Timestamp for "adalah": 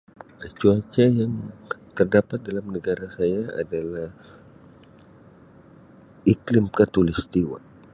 3.61-4.09